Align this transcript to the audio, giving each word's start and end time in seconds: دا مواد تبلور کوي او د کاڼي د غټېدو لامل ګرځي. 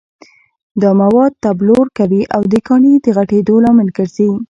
دا 0.81 0.89
مواد 1.01 1.31
تبلور 1.43 1.85
کوي 1.97 2.21
او 2.35 2.41
د 2.51 2.55
کاڼي 2.67 2.93
د 3.05 3.07
غټېدو 3.17 3.55
لامل 3.63 3.87
ګرځي. 3.97 4.29